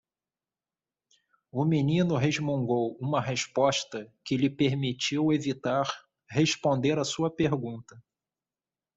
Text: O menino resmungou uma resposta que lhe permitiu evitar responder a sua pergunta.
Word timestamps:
O 1.51 1.63
menino 1.63 2.17
resmungou 2.17 2.97
uma 2.99 3.21
resposta 3.21 4.11
que 4.25 4.35
lhe 4.35 4.49
permitiu 4.49 5.31
evitar 5.31 5.85
responder 6.27 6.97
a 6.97 7.03
sua 7.05 7.29
pergunta. 7.29 8.01